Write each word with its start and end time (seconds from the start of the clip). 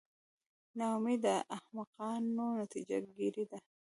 نا 0.77 0.85
امیدي 0.97 1.21
د 1.25 1.27
احمقانو 1.57 2.45
نتیجه 2.61 2.97
ګیري 3.17 3.45
ده. 3.51 3.57